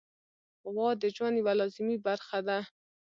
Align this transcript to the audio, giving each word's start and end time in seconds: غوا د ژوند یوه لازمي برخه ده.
غوا 0.71 0.89
د 1.01 1.03
ژوند 1.15 1.35
یوه 1.41 1.53
لازمي 1.59 1.97
برخه 2.07 2.39
ده. 2.47 2.57